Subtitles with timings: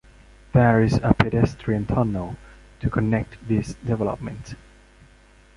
[0.53, 2.35] There is a pedestrian tunnel
[2.79, 4.55] to connect these developments.